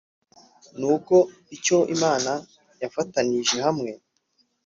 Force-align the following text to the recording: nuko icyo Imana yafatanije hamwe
nuko 0.79 1.15
icyo 1.55 1.77
Imana 1.95 2.31
yafatanije 2.81 3.55
hamwe 3.65 3.91